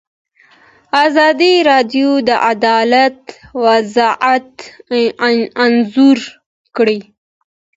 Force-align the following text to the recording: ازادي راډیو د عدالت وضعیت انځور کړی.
ازادي 1.05 1.53
راډیو 1.69 2.09
د 2.27 2.29
عدالت 2.51 3.19
وضعیت 3.65 4.39
انځور 5.63 6.19
کړی. 6.77 6.99